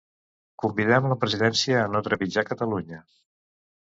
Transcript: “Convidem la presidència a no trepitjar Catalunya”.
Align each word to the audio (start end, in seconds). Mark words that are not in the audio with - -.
“Convidem 0.63 1.09
la 1.11 1.17
presidència 1.25 1.77
a 1.83 1.93
no 1.97 2.03
trepitjar 2.09 2.47
Catalunya”. 2.51 3.03